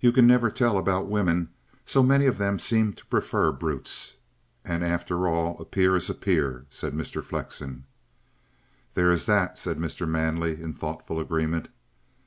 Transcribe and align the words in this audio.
"You 0.00 0.10
can 0.10 0.26
never 0.26 0.48
tell 0.50 0.78
about 0.78 1.06
women. 1.06 1.50
So 1.84 2.02
many 2.02 2.24
of 2.24 2.38
them 2.38 2.58
seem 2.58 2.94
to 2.94 3.04
prefer 3.04 3.52
brutes. 3.52 4.16
And, 4.64 4.82
after 4.82 5.28
all, 5.28 5.58
a 5.60 5.66
peer 5.66 5.94
is 5.96 6.08
a 6.08 6.14
peer," 6.14 6.64
said 6.70 6.94
Mr. 6.94 7.22
Flexen. 7.22 7.84
"There 8.94 9.10
is 9.10 9.26
that," 9.26 9.58
said 9.58 9.76
Mr. 9.76 10.08
Manley 10.08 10.62
in 10.62 10.72
thoughtful 10.72 11.20
agreement. 11.20 11.68